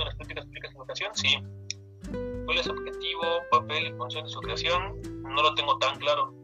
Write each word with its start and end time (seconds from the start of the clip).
de 0.00 0.06
las 0.06 0.14
políticas 0.16 0.44
públicas 0.46 0.70
en 0.70 0.76
educación? 0.76 1.14
Sí. 1.14 1.38
¿Cuál 2.44 2.58
es 2.58 2.66
su 2.66 2.72
objetivo, 2.72 3.22
papel 3.50 3.86
y 3.86 3.92
función 3.92 4.24
de 4.24 4.30
su 4.30 4.40
creación? 4.40 5.00
No 5.22 5.42
lo 5.42 5.54
tengo 5.54 5.78
tan 5.78 5.98
claro. 5.98 6.34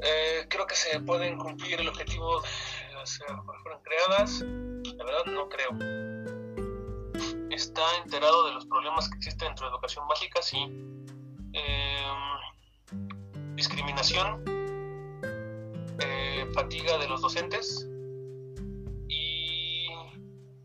Eh, 0.00 0.46
creo 0.48 0.66
que 0.66 0.74
se 0.74 1.00
pueden 1.00 1.38
cumplir 1.38 1.80
el 1.80 1.88
objetivo 1.88 2.40
de 2.40 2.94
las 2.94 3.18
fueron 3.62 3.82
creadas. 3.82 4.40
La 4.96 5.04
verdad 5.04 5.24
no 5.26 5.48
creo. 5.48 5.70
¿Está 7.50 7.82
enterado 8.04 8.46
de 8.46 8.54
los 8.54 8.66
problemas 8.66 9.08
que 9.08 9.16
existen 9.16 9.48
dentro 9.48 9.66
de 9.66 9.72
educación 9.72 10.06
básica? 10.06 10.40
Sí. 10.42 10.58
Em, 11.52 13.56
discriminación, 13.56 14.44
eh, 16.00 16.48
fatiga 16.54 16.98
de 16.98 17.08
los 17.08 17.20
docentes 17.20 17.88
y 19.08 19.88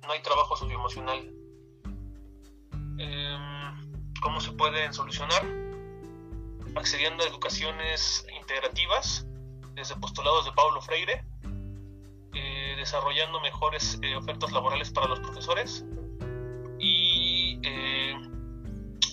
no 0.01 0.11
hay 0.11 0.21
trabajo 0.21 0.55
socioemocional. 0.55 1.33
Em, 2.97 4.13
¿Cómo 4.21 4.39
se 4.39 4.51
pueden 4.53 4.93
solucionar? 4.93 5.43
Accediendo 6.75 7.23
a 7.23 7.27
educaciones 7.27 8.25
integrativas 8.39 9.27
desde 9.73 9.95
postulados 9.95 10.45
de 10.45 10.51
Pablo 10.53 10.81
Freire, 10.81 11.25
eh, 12.33 12.75
desarrollando 12.77 13.41
mejores 13.41 13.99
eh, 14.01 14.15
ofertas 14.15 14.51
laborales 14.51 14.91
para 14.91 15.07
los 15.07 15.19
profesores 15.19 15.85
y 16.79 17.59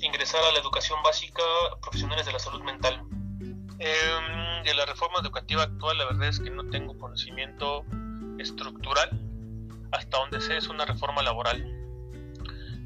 ingresar 0.03 0.43
a 0.43 0.53
la 0.53 0.59
educación 0.59 0.99
básica 1.03 1.43
profesionales 1.83 2.27
de 2.27 2.33
la 2.33 2.39
salud 2.39 2.63
mental. 2.63 3.03
Eh, 3.79 4.63
de 4.65 4.75
la 4.75 4.85
reforma 4.85 5.21
educativa 5.21 5.63
actual, 5.63 5.97
la 5.97 6.05
verdad 6.05 6.29
es 6.29 6.39
que 6.39 6.51
no 6.51 6.65
tengo 6.67 6.99
conocimiento 6.99 7.85
estructural. 8.39 9.09
Hasta 9.93 10.19
donde 10.19 10.41
sé 10.41 10.57
es 10.57 10.69
una 10.69 10.85
reforma 10.85 11.23
laboral. 11.23 11.80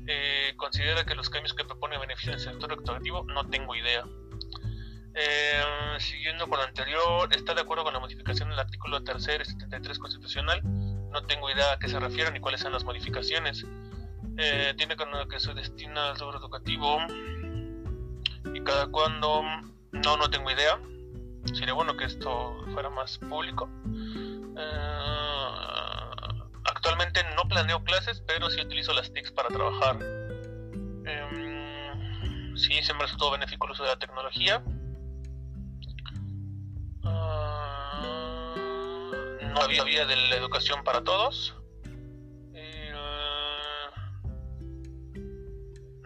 Eh, 0.07 0.53
considera 0.57 1.05
que 1.05 1.15
los 1.15 1.31
cambios 1.31 1.55
que 1.55 1.65
propone 1.65 1.99
benefician 1.99 2.35
al 2.35 2.41
sector 2.41 2.73
educativo, 2.73 3.25
no 3.25 3.49
tengo 3.49 3.75
idea. 3.75 4.05
Eh, 5.15 5.63
siguiendo 5.99 6.49
con 6.49 6.59
lo 6.59 6.65
anterior, 6.65 7.29
¿está 7.35 7.55
de 7.55 7.61
acuerdo 7.61 7.85
con 7.85 7.95
la 7.95 8.01
modificación 8.01 8.51
del 8.51 8.59
artículo 8.59 9.03
3 9.03 9.29
y 9.43 9.45
73 9.45 9.99
constitucional? 9.99 10.61
No 11.11 11.25
tengo 11.27 11.51
idea 11.51 11.73
a 11.73 11.79
qué 11.79 11.89
se 11.89 12.01
refieren 12.01 12.35
ni 12.35 12.41
cuáles 12.41 12.61
son 12.61 12.73
las 12.73 12.85
modificaciones. 12.85 13.65
Eh, 14.37 14.75
tiene 14.77 14.97
que 14.97 15.39
se 15.39 15.55
destina 15.55 16.11
al 16.11 16.19
seguro 16.19 16.39
educativo 16.39 16.99
y 18.53 18.61
cada 18.65 18.89
cuando 18.89 19.43
no 19.93 20.17
no 20.17 20.29
tengo 20.29 20.51
idea 20.51 20.81
sería 21.53 21.73
bueno 21.73 21.97
que 21.97 22.05
esto 22.05 22.57
fuera 22.73 22.91
más 22.91 23.19
público 23.19 23.69
planeo 27.55 27.85
clases 27.85 28.21
pero 28.27 28.51
sí 28.51 28.61
utilizo 28.61 28.93
las 28.93 29.13
TICs 29.13 29.31
para 29.31 29.49
trabajar 29.49 29.99
eh, 31.07 31.93
sí 32.57 32.83
se 32.83 32.93
me 32.95 33.01
resultó 33.03 33.31
benéfico 33.31 33.67
el 33.67 33.73
uso 33.73 33.85
de 33.85 33.91
la 33.91 33.99
tecnología 33.99 34.63
ah, 37.05 38.03
no 39.55 39.61
había 39.63 39.85
vía 39.85 40.05
de 40.05 40.17
la 40.17 40.37
educación 40.37 40.83
para 40.83 41.05
todos 41.05 41.55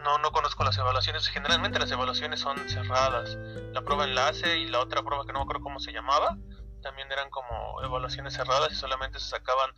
No, 0.08 0.16
no 0.16 0.30
conozco 0.30 0.64
las 0.64 0.78
evaluaciones. 0.78 1.28
Generalmente 1.28 1.78
las 1.78 1.90
evaluaciones 1.90 2.40
son 2.40 2.56
cerradas. 2.68 3.36
La 3.74 3.82
prueba 3.82 4.04
enlace 4.04 4.58
y 4.58 4.66
la 4.66 4.80
otra 4.80 5.02
prueba 5.02 5.26
que 5.26 5.34
no 5.34 5.40
me 5.40 5.42
acuerdo 5.42 5.62
cómo 5.62 5.80
se 5.80 5.92
llamaba, 5.92 6.38
también 6.82 7.12
eran 7.12 7.28
como 7.28 7.82
evaluaciones 7.82 8.32
cerradas 8.32 8.72
y 8.72 8.74
solamente 8.74 9.18
se 9.18 9.28
sacaban 9.28 9.70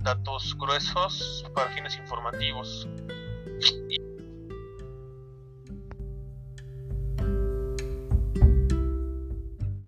datos 0.00 0.56
gruesos 0.58 1.44
para 1.54 1.70
fines 1.70 1.96
informativos. 1.96 2.88
Y 3.88 4.07